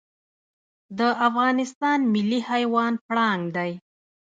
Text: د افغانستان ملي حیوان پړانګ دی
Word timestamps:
د 0.97 0.99
افغانستان 1.27 1.99
ملي 2.13 2.39
حیوان 2.49 2.93
پړانګ 3.05 3.43
دی 3.57 3.71